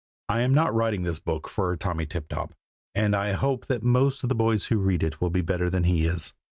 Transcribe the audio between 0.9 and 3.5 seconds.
this book for Tommy Tiptop, and I